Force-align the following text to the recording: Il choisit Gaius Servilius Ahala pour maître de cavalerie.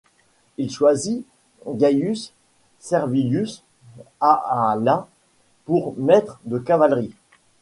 Il 0.57 0.71
choisit 0.71 1.27
Gaius 1.67 2.33
Servilius 2.79 3.61
Ahala 4.19 5.07
pour 5.65 5.93
maître 5.95 6.39
de 6.45 6.57
cavalerie. 6.57 7.13